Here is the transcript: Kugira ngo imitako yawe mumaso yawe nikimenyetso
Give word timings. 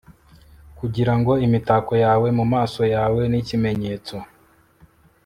Kugira 0.79 1.13
ngo 1.19 1.31
imitako 1.45 1.91
yawe 2.05 2.27
mumaso 2.37 2.83
yawe 2.95 3.21
nikimenyetso 3.31 4.15